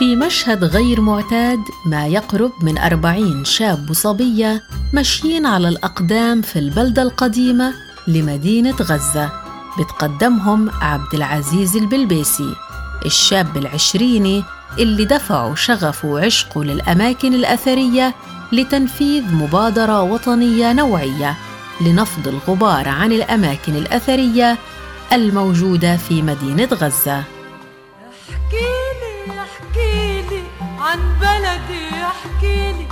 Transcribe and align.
في 0.00 0.16
مشهد 0.16 0.64
غير 0.64 1.00
معتاد 1.00 1.60
ما 1.86 2.06
يقرب 2.06 2.52
من 2.62 2.78
أربعين 2.78 3.44
شاب 3.44 3.90
وصبية 3.90 4.62
ماشيين 4.92 5.46
على 5.46 5.68
الأقدام 5.68 6.42
في 6.42 6.58
البلدة 6.58 7.02
القديمة 7.02 7.74
لمدينة 8.08 8.76
غزة. 8.76 9.32
بتقدمهم 9.78 10.70
عبد 10.70 11.14
العزيز 11.14 11.76
البلبيسي 11.76 12.54
الشاب 13.06 13.56
العشريني 13.56 14.44
اللي 14.78 15.04
دفعوا 15.04 15.54
شغفه 15.54 16.08
وعشقه 16.08 16.64
للأماكن 16.64 17.34
الأثرية 17.34 18.14
لتنفيذ 18.52 19.34
مبادرة 19.34 20.02
وطنية 20.02 20.72
نوعية 20.72 21.36
لنفض 21.80 22.28
الغبار 22.28 22.88
عن 22.88 23.12
الأماكن 23.12 23.76
الأثرية 23.76 24.58
الموجودة 25.12 25.96
في 25.96 26.22
مدينة 26.22 26.68
غزة. 26.72 27.39
عن 30.90 30.98
بلدي 31.20 31.88
احكيلي 32.04 32.86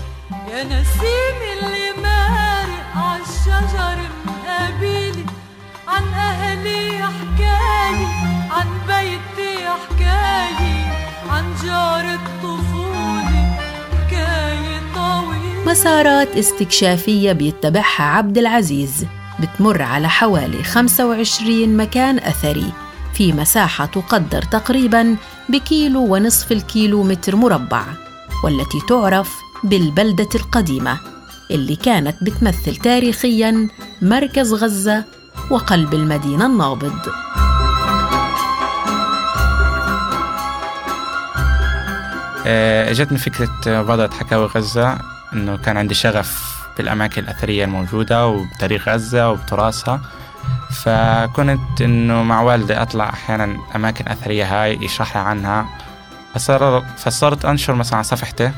يا 0.51 0.65
نسيم 0.65 1.39
اللي 1.53 2.03
مارق 2.03 2.97
عالشجر 2.97 3.99
مقابيلي 4.27 5.25
عن 5.89 6.03
أهلي 6.15 7.03
حكاية 7.03 8.07
عن 8.51 8.67
بيتي 8.87 9.67
حكاية 9.67 10.85
عن 11.31 11.45
جار 11.65 12.15
الطفولة 12.15 13.57
حكاية 13.93 14.81
طويلة. 14.95 15.65
مسارات 15.67 16.37
استكشافية 16.37 17.33
بيتبعها 17.33 18.03
عبد 18.03 18.39
العزيز 18.39 19.07
بتمر 19.41 19.83
على 19.83 20.09
حوالي 20.09 20.63
25 20.63 21.77
مكان 21.77 22.19
أثري. 22.19 22.73
في 23.19 23.33
مساحة 23.33 23.87
تقدر 23.87 24.43
تقريباً 24.43 25.17
بكيلو 25.49 26.15
ونصف 26.15 26.53
الكيلو 26.53 27.03
متر 27.03 27.37
مربع 27.37 27.85
والتي 28.45 28.79
تعرف 28.89 29.35
بالبلدة 29.65 30.29
القديمة 30.35 30.99
اللي 31.51 31.77
كانت 31.77 32.17
بتمثل 32.23 32.77
تاريخياً 32.77 33.69
مركز 34.03 34.55
غزة 34.55 35.05
وقلب 35.51 35.95
المدينة 35.95 36.47
النابض. 36.47 36.93
آه، 42.47 42.91
إجتني 42.91 43.19
فكرة 43.19 43.51
مبادرة 43.67 44.15
حكاوي 44.15 44.47
غزة 44.47 44.99
إنه 45.33 45.57
كان 45.57 45.77
عندي 45.77 45.95
شغف 45.95 46.59
بالأماكن 46.77 47.23
الأثرية 47.23 47.65
الموجودة 47.65 48.27
وبتاريخ 48.27 48.89
غزة 48.89 49.31
وبتراثها. 49.31 50.01
فكنت 50.71 51.81
إنه 51.83 52.23
مع 52.23 52.41
والدي 52.41 52.75
أطلع 52.75 53.09
أحيانا 53.09 53.57
أماكن 53.77 54.09
أثرية 54.09 54.63
هاي 54.63 54.79
يشرح 54.83 55.17
لي 55.17 55.23
عنها. 55.23 55.67
فصار 56.35 56.85
فصرت 56.97 57.45
أنشر 57.45 57.75
مثلا 57.75 57.95
على 57.95 58.05
صفحتي 58.05 58.53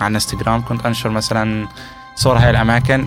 على 0.00 0.14
إنستغرام 0.14 0.64
كنت 0.64 0.86
أنشر 0.86 1.10
مثلا 1.10 1.68
صور 2.14 2.38
هاي 2.38 2.50
الأماكن. 2.50 3.04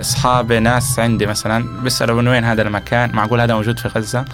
اصحاب 0.00 0.52
ناس 0.52 0.98
عندي 0.98 1.26
مثلا 1.26 1.82
بيسألوا 1.82 2.22
من 2.22 2.28
وين 2.28 2.44
هذا 2.44 2.62
المكان؟ 2.62 3.12
معقول 3.12 3.40
هذا 3.40 3.54
موجود 3.54 3.78
في 3.78 3.88
غزة؟ 3.88 4.24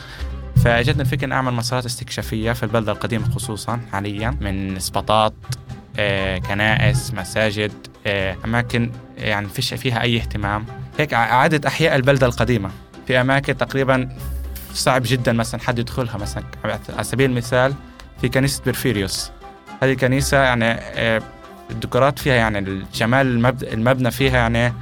فأجتني 0.65 1.03
الفكرة 1.03 1.25
إني 1.25 1.35
أعمل 1.35 1.53
مسارات 1.53 1.85
استكشافية 1.85 2.53
في 2.53 2.63
البلده 2.63 2.93
القديمه 2.93 3.31
خصوصا 3.31 3.81
حاليا 3.93 4.37
من 4.41 4.77
اسباطات 4.77 5.35
آه، 5.99 6.39
كنائس 6.39 7.15
مساجد 7.15 7.73
آه، 8.07 8.37
أماكن 8.45 8.91
يعني 9.19 9.49
فيش 9.49 9.75
فيها 9.75 10.03
أي 10.03 10.17
اهتمام. 10.17 10.67
هيك 10.99 11.15
اعاده 11.15 11.69
أحياء 11.69 11.97
البلده 11.97 12.27
القديمة. 12.27 12.71
في 13.07 13.21
أماكن 13.21 13.57
تقريبا 13.57 14.09
صعب 14.75 15.03
جدا 15.05 15.33
مثلا 15.33 15.61
حد 15.61 15.79
يدخلها 15.79 16.17
مثلا. 16.17 16.45
على 16.65 17.05
سبيل 17.05 17.31
المثال 17.31 17.75
في 18.21 18.29
كنيسة 18.29 18.63
برفيريوس 18.67 19.31
هذه 19.83 19.93
الكنيسه 19.93 20.37
يعني 20.37 20.65
آه، 20.65 21.23
الديكورات 21.71 22.19
فيها 22.19 22.35
يعني 22.35 22.59
الجمال 22.59 23.47
المبنى 23.63 24.11
فيها 24.11 24.37
يعني 24.37 24.73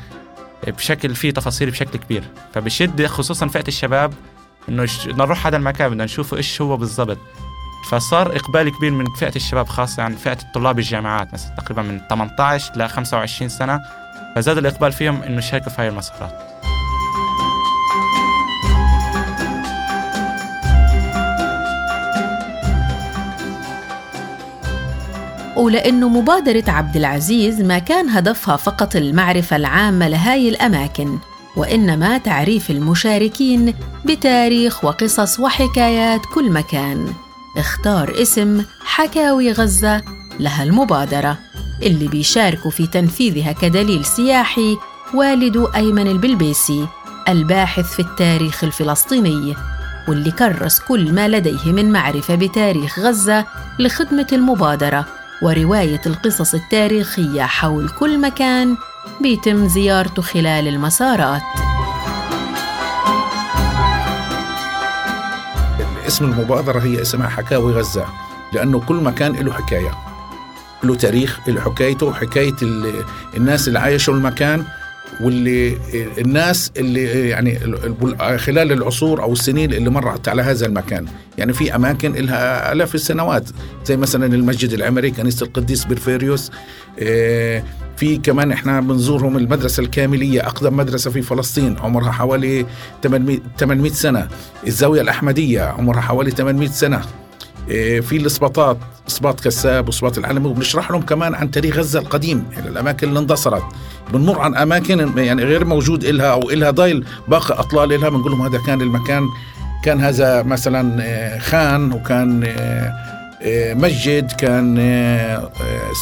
بشكل 0.67 1.15
فيه 1.15 1.31
تفاصيل 1.31 1.71
بشكل 1.71 1.99
كبير. 1.99 2.23
فبشد 2.55 3.06
خصوصا 3.06 3.49
فئة 3.49 3.69
الشباب 3.69 4.15
إنه 4.69 4.87
نروح 5.06 5.47
هذا 5.47 5.56
المكان 5.56 5.91
بدنا 5.91 6.05
نشوفه 6.05 6.37
إيش 6.37 6.61
هو 6.61 6.77
بالضبط. 6.77 7.19
فصار 7.91 8.37
إقبال 8.37 8.69
كبير 8.69 8.91
من 8.91 9.05
فئة 9.15 9.37
الشباب 9.37 9.69
خاصة 9.69 10.00
يعني 10.00 10.17
فئة 10.17 10.39
الطلاب 10.43 10.79
الجامعات 10.79 11.35
مثلا 11.35 11.55
تقريبا 11.56 11.83
من 11.83 12.00
18 12.11 12.73
ل 12.77 12.89
25 12.89 13.49
سنة. 13.49 13.81
فزاد 14.37 14.59
الإقبال 14.59 14.93
فيهم 14.93 15.23
إنه 15.23 15.39
يشاركوا 15.39 15.71
في 15.71 15.83
هاي 15.83 15.89
المسارات. 15.89 16.48
ولأنه 25.59 26.09
مبادرة 26.09 26.65
عبد 26.69 26.97
العزيز 26.97 27.61
ما 27.61 27.79
كان 27.79 28.09
هدفها 28.09 28.57
فقط 28.57 28.97
المعرفة 28.97 29.57
العامة 29.57 30.09
لهاي 30.09 30.49
الأماكن 30.49 31.19
وإنما 31.57 32.19
تعريف 32.19 32.71
المشاركين 32.71 33.75
بتاريخ 34.05 34.85
وقصص 34.85 35.41
وحكايات 35.41 36.21
كل 36.35 36.51
مكان. 36.51 37.13
اختار 37.57 38.23
اسم 38.23 38.65
حكاوي 38.81 39.53
غزة 39.53 40.03
لها 40.41 40.63
المبادرة 40.63 41.39
اللي 41.83 42.09
بيشاركوا 42.09 42.71
في 42.71 42.87
تنفيذها 42.87 43.53
كدليل 43.53 44.05
سياحي 44.05 44.77
والد 45.15 45.69
أيمن 45.75 46.07
البلبيسي 46.07 46.87
الباحث 47.29 47.85
في 47.85 48.01
التاريخ 48.01 48.65
الفلسطيني 48.65 49.55
واللي 50.09 50.31
كرس 50.31 50.81
كل 50.81 51.13
ما 51.13 51.29
لديه 51.29 51.73
من 51.73 51.93
معرفة 51.93 52.35
بتاريخ 52.35 52.99
غزة 52.99 53.45
لخدمة 53.79 54.27
المبادرة. 54.33 55.18
ورواية 55.43 56.00
القصص 56.06 56.54
التاريخية 56.54 57.43
حول 57.43 57.88
كل 57.88 58.21
مكان 58.21 58.76
بيتم 59.21 59.69
زيارته 59.69 60.22
خلال 60.22 60.69
المسارات. 60.69 61.43
اسم 66.06 66.25
المبادرة 66.25 66.78
هي 66.78 67.03
اسمها 67.03 67.28
حكاوي 67.28 67.72
غزة 67.72 68.06
لأنه 68.53 68.81
كل 68.81 68.97
مكان 68.97 69.32
له 69.32 69.53
حكاية. 69.53 69.91
له 70.82 70.94
تاريخ 70.94 71.41
له 71.49 71.60
حكايته 71.60 72.12
حكاية 72.12 72.55
الناس 73.37 73.69
اللي 73.69 73.78
عايشوا 73.78 74.15
المكان 74.15 74.65
واللي 75.21 75.77
الناس 76.19 76.73
اللي 76.77 77.29
يعني 77.29 77.59
خلال 78.39 78.73
العصور 78.73 79.23
أو 79.23 79.33
السنين 79.33 79.73
اللي 79.73 79.91
مرت 79.91 80.29
على 80.29 80.43
هذا 80.43 80.67
المكان. 80.67 81.07
يعني 81.39 81.53
في 81.53 81.75
أماكن 81.75 82.13
لها 82.13 82.73
آلاف 82.73 82.95
السنوات 82.95 83.45
زي 83.85 83.97
مثلا 83.97 84.27
المسجد 84.27 84.73
العمري 84.73 85.11
كنيسة 85.11 85.47
القديس 85.47 85.85
بيرفيريوس 85.85 86.51
آه، 86.99 87.63
في 87.97 88.17
كمان 88.17 88.53
إحنا 88.53 88.81
بنزورهم 88.81 89.37
المدرسة 89.37 89.81
الكاملية 89.83 90.47
أقدم 90.47 90.77
مدرسة 90.77 91.11
في 91.11 91.23
فلسطين 91.23 91.79
عمرها 91.79 92.11
حوالي 92.11 92.67
800 93.03 93.91
سنة. 93.93 94.29
الزاوية 94.67 95.01
الأحمدية 95.01 95.63
عمرها 95.63 96.01
حوالي 96.01 96.31
800 96.31 96.69
سنة. 96.69 97.01
آه، 97.71 98.01
في 98.01 98.17
الإسباطات 98.17 98.79
إسباط 99.09 99.41
كساب 99.41 99.87
وإسباط 99.87 100.19
العلمي 100.19 100.49
وبنشرح 100.49 100.91
لهم 100.91 101.03
كمان 101.03 101.35
عن 101.35 101.51
تاريخ 101.51 101.77
غزة 101.77 101.99
القديم 102.01 102.45
يعني 102.53 102.69
الأماكن 102.69 103.09
اللي 103.09 103.19
اندثرت 103.19 103.63
بنمر 104.13 104.41
عن 104.41 104.57
أماكن 104.57 105.19
يعني 105.19 105.45
غير 105.45 105.65
موجود 105.65 106.05
إلها 106.05 106.27
أو 106.27 106.51
إلها 106.51 106.71
ضايل 106.71 107.05
باقي 107.29 107.61
أطلال 107.61 107.93
إلها 107.93 108.09
بنقول 108.09 108.33
لهم 108.33 108.43
هذا 108.43 108.59
كان 108.67 108.81
المكان 108.81 109.27
كان 109.85 110.01
هذا 110.01 110.43
مثلا 110.43 111.03
آه، 111.03 111.39
خان 111.39 111.93
وكان 111.93 112.45
آه، 113.43 113.75
مسجد 113.75 114.33
كان 114.33 114.77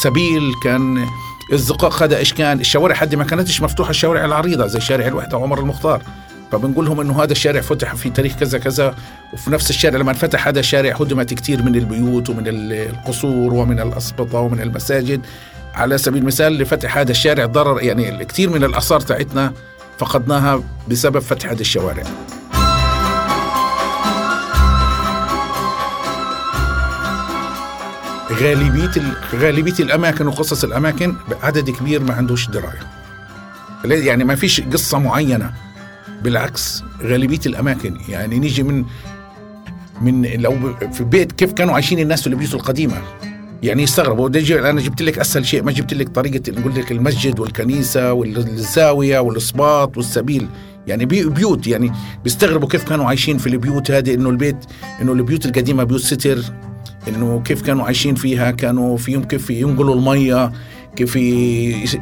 سبيل 0.03 0.53
كان 0.63 1.05
الزقاق 1.53 2.03
هذا 2.03 2.17
إيش 2.17 2.33
كان؟ 2.33 2.59
الشوارع 2.59 2.95
حد 2.95 3.15
ما 3.15 3.23
كانتش 3.23 3.61
مفتوحة 3.61 3.89
الشوارع 3.89 4.25
العريضة 4.25 4.67
زي 4.67 4.79
شارع 4.79 5.07
الوحدة 5.07 5.37
وعمر 5.37 5.59
المختار. 5.59 6.01
فبنقول 6.51 6.85
لهم 6.85 6.99
إنه 6.99 7.23
هذا 7.23 7.31
الشارع 7.31 7.61
فتح 7.61 7.95
في 7.95 8.09
تاريخ 8.09 8.35
كذا 8.35 8.57
كذا 8.57 8.95
وفي 9.33 9.51
نفس 9.51 9.69
الشارع 9.69 9.99
لما 9.99 10.11
انفتح 10.11 10.47
هذا 10.47 10.59
الشارع 10.59 10.95
هدمت 10.95 11.33
كثير 11.33 11.63
من 11.63 11.75
البيوت 11.75 12.29
ومن 12.29 12.43
القصور 12.47 13.53
ومن 13.53 13.79
الأسبطة 13.79 14.39
ومن 14.39 14.61
المساجد. 14.61 15.25
على 15.77 15.97
سبيل 15.97 16.21
المثال 16.21 16.57
لفتح 16.57 16.97
هذا 16.97 17.11
الشارع 17.11 17.45
ضرر 17.45 17.81
يعني 17.81 18.25
كثير 18.25 18.49
من 18.49 18.63
الآثار 18.63 18.99
تاعتنا 18.99 19.53
فقدناها 19.97 20.63
بسبب 20.87 21.19
فتح 21.19 21.49
هذه 21.49 21.61
الشوارع. 21.61 22.03
غالبية 28.31 28.91
غالبية 29.35 29.79
الأماكن 29.79 30.27
وقصص 30.27 30.63
الأماكن 30.63 31.15
عدد 31.43 31.69
كبير 31.69 32.03
ما 32.03 32.13
عندوش 32.13 32.49
دراية. 32.49 32.87
يعني 33.85 34.23
ما 34.23 34.35
فيش 34.35 34.61
قصة 34.61 34.99
معينة. 34.99 35.53
بالعكس 36.23 36.83
غالبية 37.01 37.39
الأماكن 37.45 37.97
يعني 38.09 38.39
نيجي 38.39 38.63
من 38.63 38.85
من 40.01 40.21
لو 40.21 40.75
في 40.91 41.03
بيت 41.03 41.31
كيف 41.31 41.53
كانوا 41.53 41.73
عايشين 41.73 41.99
الناس 41.99 42.21
في 42.21 42.27
البيوت 42.27 42.53
القديمة؟ 42.53 43.01
يعني 43.63 43.83
يستغربوا 43.83 44.29
أنا 44.69 44.81
جبت 44.81 45.01
لك 45.01 45.19
أسهل 45.19 45.45
شيء 45.45 45.63
ما 45.63 45.71
جبت 45.71 45.93
لك 45.93 46.09
طريقة 46.09 46.51
نقول 46.51 46.75
لك 46.75 46.91
المسجد 46.91 47.39
والكنيسة 47.39 48.13
والزاوية 48.13 49.19
والإسباط 49.19 49.97
والسبيل. 49.97 50.47
يعني 50.87 51.05
بيوت 51.05 51.67
يعني 51.67 51.91
بيستغربوا 52.23 52.67
كيف 52.67 52.83
كانوا 52.83 53.05
عايشين 53.05 53.37
في 53.37 53.47
البيوت 53.47 53.91
هذه 53.91 54.13
إنه 54.13 54.29
البيت 54.29 54.57
إنه 55.01 55.13
البيوت 55.13 55.45
القديمة 55.45 55.83
بيوت 55.83 56.01
ستر 56.01 56.39
إنه 57.07 57.41
كيف 57.45 57.61
كانوا 57.61 57.85
عايشين 57.85 58.15
فيها 58.15 58.51
كانوا 58.51 58.97
فيهم 58.97 59.23
كيف 59.23 59.49
ينقلوا 59.49 59.95
المية 59.95 60.51
كيف 60.95 61.15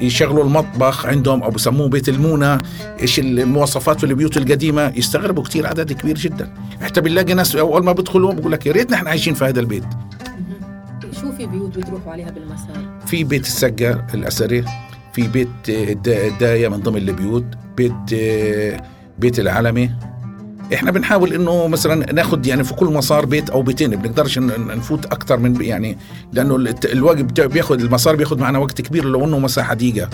يشغلوا 0.02 0.44
المطبخ 0.44 1.06
عندهم 1.06 1.44
أو 1.44 1.50
بسموه 1.50 1.88
بيت 1.88 2.10
المونة. 2.10 2.58
إيش 3.02 3.20
المواصفات 3.20 4.00
في 4.00 4.06
البيوت 4.06 4.38
القديمة؟ 4.38 4.94
يستغربوا 4.96 5.44
كثير 5.44 5.68
عدد 5.68 5.94
كبير 5.94 6.18
جدا. 6.18 6.54
حتى 6.82 7.02
بنلاقي 7.02 7.34
ناس 7.34 7.56
أول 7.56 7.84
ما 7.84 7.92
بيدخلوا 7.92 8.34
بقول 8.34 8.52
لك 8.52 8.66
يا 8.66 8.72
ريت 8.72 8.92
نحن 8.92 9.08
عايشين 9.08 9.34
في 9.34 9.46
هذا 9.46 9.60
البيت. 9.60 9.86
في 11.38 11.46
بيوت 11.46 11.78
بتروحوا 11.78 12.12
عليها 12.12 12.32
بالمسار 12.32 13.00
في 13.06 13.24
بيت 13.24 13.46
السقا 13.46 14.08
الاثري 14.14 14.66
في 15.14 15.28
بيت 15.28 15.50
الدايه 16.08 16.68
من 16.68 16.78
ضمن 16.78 16.98
البيوت 16.98 17.46
بيت 17.78 18.14
بيت 19.20 19.40
العلمي. 19.40 19.92
إحنا 20.74 20.92
بنحاول 20.92 21.34
إنه 21.34 21.68
مثلا 21.68 22.14
ناخذ 22.14 22.48
يعني 22.48 22.64
في 22.64 22.74
كل 22.74 22.86
مسار 22.86 23.26
بيت 23.26 23.50
أو 23.50 23.62
بيتين 23.62 23.96
بنقدرش 23.96 24.40
نفوت 24.40 25.06
أكثر 25.06 25.38
من 25.38 25.62
يعني 25.62 25.98
لأنه 26.34 26.56
الوقت 26.86 27.42
بياخذ 27.42 27.82
المسار 27.82 28.16
بياخذ 28.16 28.40
معنا 28.40 28.60
وقت 28.60 28.82
كبير 28.82 29.06
لو 29.06 29.26
إنه 29.26 29.40
مساحة 29.40 29.74
ضيقه 29.74 30.10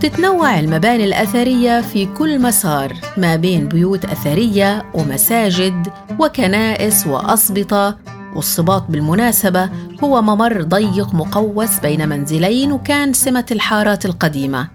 تتنوع 0.00 0.60
المباني 0.60 1.04
الأثرية 1.04 1.80
في 1.80 2.06
كل 2.06 2.42
مسار 2.42 2.92
ما 3.16 3.36
بين 3.36 3.68
بيوت 3.68 4.04
أثرية 4.04 4.84
ومساجد 4.94 5.88
وكنائس 6.22 7.06
وأسبطة 7.06 7.98
والصباط 8.36 8.84
بالمناسبة 8.88 9.70
هو 10.04 10.22
ممر 10.22 10.62
ضيق 10.62 11.14
مقوس 11.14 11.78
بين 11.80 12.08
منزلين 12.08 12.72
وكان 12.72 13.12
سمة 13.12 13.46
الحارات 13.50 14.06
القديمة 14.06 14.68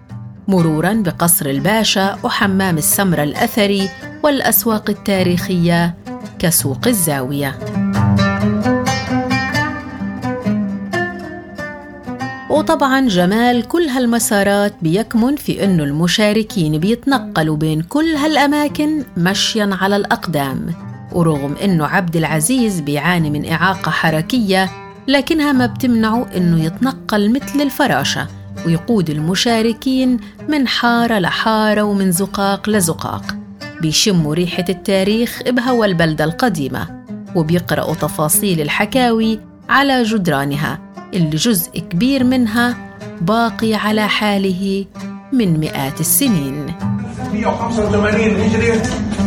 مرورا 0.48 0.94
بقصر 0.94 1.46
الباشا 1.46 2.18
وحمام 2.24 2.78
السمرة 2.78 3.24
الأثري 3.24 3.90
والأسواق 4.24 4.90
التاريخية 4.90 5.96
كسوق 6.40 6.88
الزاوية. 6.88 7.60
وطبعا 12.50 13.08
جمال 13.08 13.68
كل 13.68 13.88
هالمسارات 13.88 14.74
بيكمن 14.82 15.36
في 15.36 15.64
أنه 15.64 15.84
المشاركين 15.84 16.78
بيتنقلوا 16.78 17.58
بين 17.58 17.82
كل 17.82 18.16
هالأماكن 18.16 19.04
مشيا 19.18 19.70
على 19.82 19.96
الأقدام. 19.96 20.87
ورغم 21.12 21.56
أنه 21.64 21.86
عبد 21.86 22.16
العزيز 22.16 22.80
بيعاني 22.80 23.30
من 23.30 23.50
إعاقة 23.52 23.92
حركية 23.92 24.70
لكنها 25.08 25.52
ما 25.52 25.66
بتمنعه 25.66 26.26
أنه 26.38 26.64
يتنقل 26.64 27.34
مثل 27.34 27.62
الفراشة 27.62 28.28
ويقود 28.66 29.10
المشاركين 29.10 30.20
من 30.50 30.68
حارة 30.68 31.20
لحارة 31.20 31.82
ومن 31.82 32.12
زقاق 32.12 32.70
لزقاق. 32.70 33.36
بيشموا 33.82 34.34
ريحة 34.36 34.66
التاريخ 34.70 35.42
بهوى 35.48 35.88
البلدة 35.88 36.24
القديمة 36.24 37.04
وبيقرأوا 37.36 37.96
تفاصيل 37.96 38.62
الحكاوي 38.62 39.40
على 39.70 40.04
جدرانها 40.04 40.80
اللي 41.14 41.36
جزء 41.38 41.80
كبير 41.80 42.24
منها 42.24 42.78
باقي 43.22 43.74
على 43.74 44.08
حاله 44.08 44.86
من 45.34 45.60
مئات 45.60 46.00
السنين. 46.00 46.74
185 47.34 48.36
هجري 48.36 48.82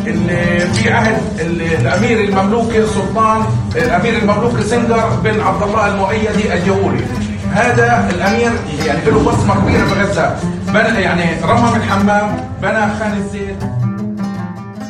اللي 0.06 0.58
في 0.74 0.90
عهد 0.90 1.40
الأمير 1.40 2.20
المملوكي 2.24 2.78
السلطان 2.78 3.44
الأمير 3.76 4.18
المملوكي 4.18 4.62
سنجر 4.62 5.08
بن 5.24 5.40
عبد 5.40 5.62
الله 5.62 5.86
المؤيدي 5.86 6.54
الجولي 6.54 7.04
هذا 7.52 8.10
الأمير 8.10 8.50
يعني 8.86 9.10
له 9.10 9.24
بصمة 9.24 9.60
كبيرة 9.60 9.84
في 9.86 10.00
غزة. 10.00 10.36
بنى 10.68 11.00
يعني 11.00 11.44
رمم 11.44 11.74
الحمام 11.76 12.48
بنى 12.62 12.98
خان 12.98 13.12
الزيت 13.16 13.56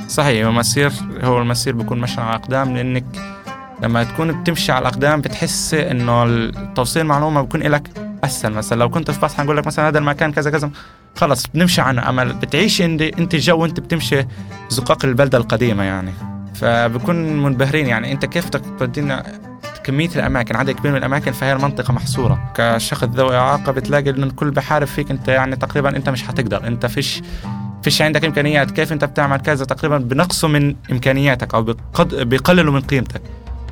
صحيح 0.08 0.46
المسير 0.46 0.92
هو 1.22 1.38
المسير 1.38 1.74
بيكون 1.74 2.00
مشي 2.00 2.20
على 2.20 2.30
الأقدام 2.30 2.76
لأنك 2.76 3.04
لما 3.82 4.04
تكون 4.04 4.42
بتمشي 4.42 4.72
على 4.72 4.82
الأقدام 4.82 5.20
بتحس 5.20 5.74
إنه 5.74 6.24
التوصيل 6.24 7.04
معلومة 7.04 7.40
بيكون 7.40 7.60
لك 7.60 7.90
اسهل 8.24 8.52
مثلا 8.52 8.78
لو 8.78 8.90
كنت 8.90 9.10
في 9.10 9.20
بحث 9.20 9.34
حنقول 9.34 9.56
لك 9.56 9.66
مثلا 9.66 9.88
هذا 9.88 9.98
المكان 9.98 10.32
كذا 10.32 10.50
كذا. 10.50 10.70
خلص 11.20 11.46
بنمشي 11.46 11.80
عنه 11.80 12.08
امل 12.08 12.32
بتعيش 12.32 12.82
انت 12.82 13.02
أنت 13.02 13.34
الجو 13.34 13.58
وأنت 13.58 13.80
بتمشي 13.80 14.26
زقاق 14.68 15.04
البلدة 15.04 15.38
القديمة 15.38 15.82
يعني. 15.82 16.12
فبكون 16.54 17.42
منبهرين 17.42 17.86
يعني. 17.86 18.12
أنت 18.12 18.24
كيف 18.26 18.48
تودينا 18.48 19.26
كمية 19.84 20.08
الأماكن 20.16 20.56
عدد 20.56 20.70
كبير 20.70 20.92
من 20.92 20.98
الأماكن 20.98 21.32
فهي 21.32 21.52
المنطقة 21.52 21.92
محصورة. 21.92 22.52
كشخص 22.54 23.04
ذوي 23.04 23.36
إعاقة 23.36 23.72
بتلاقي 23.72 24.10
إن 24.10 24.22
الكل 24.22 24.50
بحارب 24.50 24.86
فيك 24.86 25.10
أنت 25.10 25.28
يعني 25.28 25.56
تقريبا 25.56 25.96
أنت 25.96 26.08
مش 26.08 26.22
حتقدر. 26.22 26.66
أنت 26.66 26.86
فيش 26.86 27.22
فيش 27.82 28.02
عندك 28.02 28.24
إمكانيات. 28.24 28.70
كيف 28.70 28.92
أنت 28.92 29.04
بتعمل 29.04 29.36
كذا؟ 29.36 29.64
تقريبا 29.64 29.98
بنقصوا 29.98 30.48
من 30.48 30.74
إمكانياتك 30.92 31.54
أو 31.54 31.74
بيقللوا 32.12 32.72
من 32.72 32.80
قيمتك. 32.80 33.22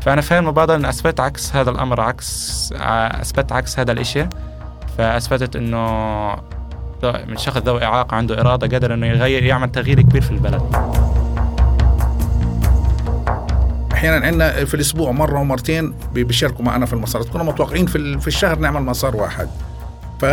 فأنا 0.03 0.21
في 0.21 0.39
المبادرة 0.39 0.77
إن 0.77 0.85
أثبت 0.85 1.21
عكس 1.21 1.57
هذا 1.57 1.71
الأمر 1.71 2.01
عكس 2.01 2.73
أثبت 3.21 3.53
عكس 3.53 3.79
هذا 3.79 3.93
الإشي. 3.93 4.27
فأثبتت 4.99 5.57
إنه 5.57 6.58
من 7.05 7.37
شخص 7.37 7.59
ذوي 7.59 7.85
إعاقة 7.85 8.15
عنده 8.15 8.41
إرادة 8.41 8.67
قادر 8.67 8.95
إنه 8.95 9.07
يغير 9.07 9.43
يعمل 9.43 9.73
تغيير 9.73 10.01
كبير 10.01 10.23
في 10.23 10.31
البلد. 10.31 10.63
أحيانا 13.93 14.27
عندنا 14.27 14.65
في 14.65 14.75
الأسبوع 14.75 15.13
مرة 15.13 15.41
ومرتين 15.41 15.95
بيشاركوا 16.15 16.65
معنا 16.65 16.87
في 16.87 16.93
المسارات 16.93 17.29
كنا 17.29 17.43
متوقعين 17.43 17.87
في 17.87 18.19
في 18.19 18.29
الشهر 18.29 18.59
نعمل 18.59 18.83
مسار 18.83 19.17
واحد. 19.17 19.49
ف 20.21 20.25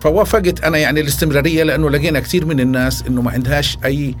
فوافقت 0.00 0.64
أنا 0.64 0.78
يعني 0.78 1.00
الاستمرارية 1.00 1.62
لأنه 1.62 1.90
لقينا 1.90 2.20
كثير 2.20 2.46
من 2.46 2.60
الناس 2.60 3.04
إنه 3.08 3.22
ما 3.22 3.30
عندهاش 3.30 3.78
أي 3.84 4.14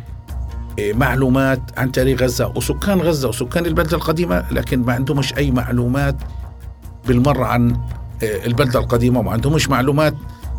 إيه، 0.78 0.94
معلومات 0.94 1.60
عن 1.76 1.92
تاريخ 1.92 2.22
غزة 2.22 2.52
وسكان 2.56 3.00
غزة 3.00 3.28
وسكان 3.28 3.66
البلدة 3.66 3.96
القديمة 3.96 4.44
لكن 4.50 4.82
ما 4.82 4.92
عندهمش 4.92 5.36
أي 5.36 5.50
معلومات 5.50 6.16
بالمرة 7.06 7.44
عن 7.44 7.76
إيه، 8.22 8.46
البلدة 8.46 8.80
القديمة 8.80 9.20
وما 9.20 9.32
عندهمش 9.32 9.68
معلومات 9.68 10.14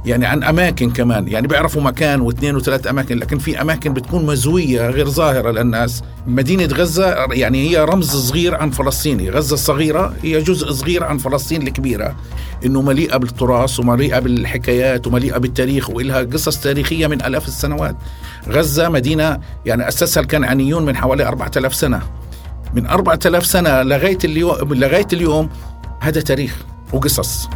يعني 0.05 0.25
عن 0.25 0.43
أماكن 0.43 0.89
كمان 0.89 1.27
يعني 1.27 1.47
بيعرفوا 1.47 1.81
مكان 1.81 2.21
واثنين 2.21 2.55
وثلاث 2.55 2.87
أماكن 2.87 3.17
لكن 3.17 3.37
في 3.37 3.61
أماكن 3.61 3.93
بتكون 3.93 4.25
مزوية 4.25 4.89
غير 4.89 5.09
ظاهرة 5.09 5.51
للناس. 5.51 6.03
مدينة 6.27 6.65
غزة 6.65 7.27
يعني 7.31 7.69
هي 7.69 7.83
رمز 7.83 8.09
صغير 8.09 8.55
عن 8.55 8.71
فلسطين 8.71 9.29
غزة 9.29 9.53
الصغيرة 9.53 10.13
هي 10.23 10.41
جزء 10.41 10.71
صغير 10.71 11.03
عن 11.03 11.17
فلسطين 11.17 11.67
الكبيرة 11.67 12.15
إنه 12.65 12.81
مليئة 12.81 13.17
بالتراث 13.17 13.79
ومليئة 13.79 14.19
بالحكايات 14.19 15.07
ومليئة 15.07 15.37
بالتاريخ 15.37 15.89
وإلها 15.89 16.21
قصص 16.21 16.57
تاريخية 16.59 17.07
من 17.07 17.25
آلاف 17.25 17.47
السنوات. 17.47 17.95
غزة 18.49 18.89
مدينة 18.89 19.39
يعني 19.65 19.87
أسسها 19.87 20.21
الكنعانيون 20.21 20.85
من 20.85 20.95
حوالي 20.95 21.27
4000 21.27 21.75
سنة. 21.75 22.01
من 22.73 22.87
4000 22.87 23.45
سنة 23.45 23.81
لغاية 23.81 24.17
اليوم 24.23 24.73
لغاية 24.73 25.07
اليوم 25.13 25.49
هذا 25.99 26.21
تاريخ 26.21 26.55
وقصص. 26.93 27.49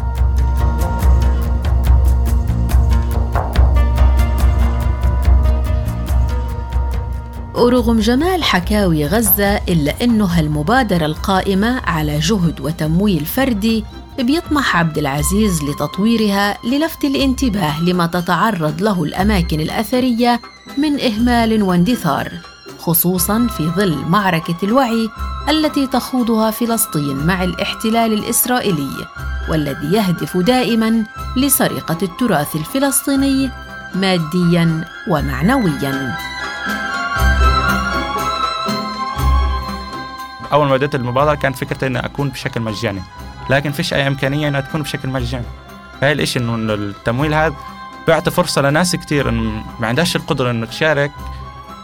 ورغم 7.57 7.99
جمال 7.99 8.43
حكاوي 8.43 9.05
غزة 9.05 9.55
إلا 9.55 10.03
أنه 10.03 10.25
هالمبادرة 10.25 11.05
القائمة 11.05 11.81
على 11.85 12.19
جهد 12.19 12.61
وتمويل 12.61 13.25
فردي 13.25 13.83
بيطمح 14.19 14.77
عبد 14.77 14.97
العزيز 14.97 15.63
لتطويرها 15.63 16.57
للفت 16.63 17.05
الانتباه 17.05 17.83
لما 17.83 18.05
تتعرض 18.05 18.81
له 18.81 19.03
الأماكن 19.03 19.59
الأثرية 19.59 20.41
من 20.77 20.99
إهمال 20.99 21.63
واندثار 21.63 22.31
خصوصا 22.79 23.47
في 23.47 23.63
ظل 23.63 23.95
معركة 24.07 24.55
الوعي 24.63 25.09
التي 25.49 25.87
تخوضها 25.87 26.51
فلسطين 26.51 27.15
مع 27.15 27.43
الاحتلال 27.43 28.13
الإسرائيلي 28.13 29.07
والذي 29.49 29.95
يهدف 29.95 30.37
دائما 30.37 31.03
لسرقة 31.37 31.97
التراث 32.03 32.55
الفلسطيني 32.55 33.51
ماديا 33.95 34.85
ومعنويا. 35.09 36.17
أول 40.53 40.67
ما 40.67 40.77
بدأت 40.77 40.95
المبادره 40.95 41.35
كان 41.35 41.53
فكرتي 41.53 41.87
إني 41.87 42.05
أكون 42.05 42.29
بشكل 42.29 42.61
مجاني. 42.61 43.01
لكن 43.49 43.71
فيش 43.71 43.93
أي 43.93 44.07
إمكانية 44.07 44.47
إنها 44.47 44.61
تكون 44.61 44.81
بشكل 44.81 45.09
مجاني. 45.09 45.45
فهي 46.01 46.11
الإشي 46.11 46.39
إنه 46.39 46.73
التمويل 46.73 47.33
هذا 47.33 47.55
بيعطي 48.07 48.31
فرصة 48.31 48.61
لناس 48.61 48.95
كثير 48.95 49.29
انه 49.29 49.63
ما 49.79 49.87
عندهاش 49.87 50.15
القدرة 50.15 50.51
انه 50.51 50.65
تشارك 50.65 51.11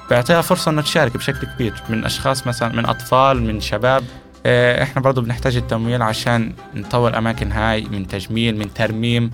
بيعطيها 0.10 0.41
فرصة 0.41 0.72
انه 0.72 0.82
تشارك 0.82 1.17
بشكل 1.17 1.48
كبير. 1.48 1.84
من 1.89 2.05
أشخاص 2.05 2.48
مثلا 2.48 2.75
من 2.75 2.86
أطفال 2.86 3.41
من 3.43 3.62
شباب. 3.62 4.03
آه، 4.46 4.84
إحنا 4.84 5.01
برضو 5.01 5.22
بنحتاج 5.22 5.55
التمويل 5.55 6.01
عشان 6.01 6.53
نطور 6.75 7.10
الاماكن 7.10 7.51
هاي 7.51 7.82
من 7.82 8.08
تجميل 8.08 8.58
من 8.58 8.74
ترميم 8.74 9.32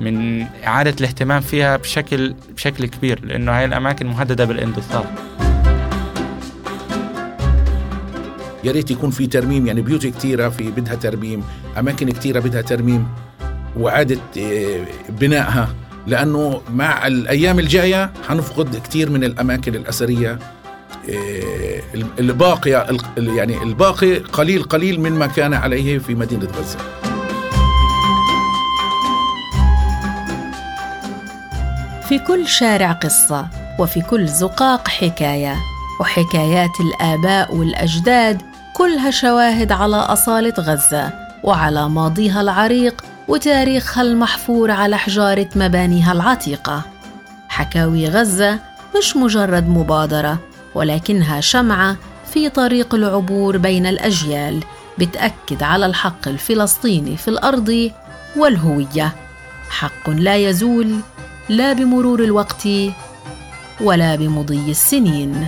من 0.00 0.46
إعادة 0.66 0.94
الاهتمام 1.00 1.40
فيها 1.40 1.76
بشكل 1.76 2.34
بشكل 2.56 2.86
كبير. 2.86 3.24
لأنه 3.24 3.58
هاي 3.58 3.64
الأماكن 3.64 4.06
مهددة 4.06 4.44
بالاندثار 4.44 5.06
يا 8.64 8.72
ريت 8.72 8.90
يكون 8.90 9.10
في 9.10 9.26
ترميم 9.26 9.66
يعني 9.66 9.82
بيوت 9.82 10.06
كثيره 10.06 10.48
في 10.48 10.70
بدها 10.70 10.94
ترميم 10.94 11.42
أماكن 11.78 12.10
كثيره 12.10 12.40
بدها 12.40 12.60
ترميم 12.62 13.08
وإعادة 13.76 14.18
آه، 14.38 14.86
بنائها 15.08 15.74
لأنه 16.06 16.60
مع 16.72 17.06
الأيام 17.06 17.58
الجاية 17.58 18.12
حنفقد 18.28 18.76
كثير 18.76 19.10
من 19.10 19.24
الأماكن 19.24 19.74
الأثرية 19.74 20.38
آه، 21.10 21.80
الباقي 22.18 22.96
يعني 23.16 23.62
الباقي 23.62 24.18
قليل 24.18 24.62
قليل 24.62 25.00
مما 25.00 25.26
كان 25.26 25.54
عليه 25.54 25.98
في 25.98 26.14
مدينة 26.14 26.48
غزة. 26.58 26.78
في 32.08 32.18
كل 32.18 32.48
شارع 32.48 32.92
قصة 32.92 33.48
وفي 33.78 34.00
كل 34.00 34.28
زقاق 34.28 34.88
حكاية 34.88 35.56
وحكايات 36.00 36.70
الآباء 36.80 37.54
والأجداد 37.56 38.49
كلها 38.80 39.10
شواهد 39.10 39.72
على 39.72 39.96
أصالة 39.96 40.54
غزة 40.58 41.12
وعلى 41.44 41.88
ماضيها 41.88 42.40
العريق 42.40 43.04
وتاريخها 43.28 44.02
المحفور 44.02 44.70
على 44.70 44.98
حجارة 44.98 45.48
مبانيها 45.56 46.12
العتيقة. 46.12 46.82
حكاوي 47.48 48.08
غزة 48.08 48.58
مش 48.98 49.16
مجرد 49.16 49.68
مبادرة 49.68 50.38
ولكنها 50.74 51.40
شمعة 51.40 51.96
في 52.32 52.48
طريق 52.48 52.94
العبور 52.94 53.56
بين 53.56 53.86
الأجيال 53.86 54.60
بتأكد 54.98 55.62
على 55.62 55.86
الحق 55.86 56.28
الفلسطيني 56.28 57.16
في 57.16 57.28
الأرض 57.28 57.90
والهوية. 58.36 59.14
حق 59.70 60.10
لا 60.10 60.36
يزول 60.36 61.00
لا 61.48 61.72
بمرور 61.72 62.24
الوقت 62.24 62.68
ولا 63.80 64.16
بمضي 64.16 64.70
السنين. 64.70 65.46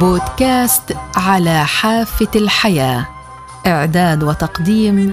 بودكاست 0.00 0.96
على 1.16 1.64
حافة 1.66 2.28
الحياة. 2.36 3.06
إعداد 3.66 4.22
وتقديم 4.22 5.12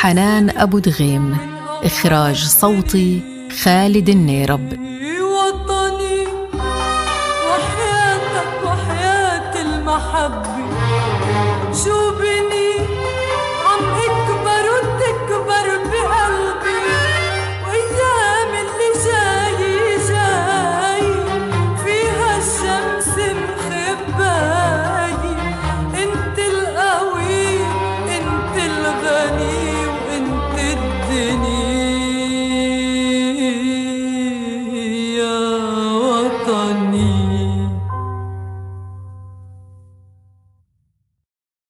حنان 0.00 0.50
أبو 0.50 0.78
دغيم. 0.78 1.36
إخراج 1.84 2.44
صوتي 2.44 3.22
خالد 3.62 4.08
النيرب. 4.08 4.97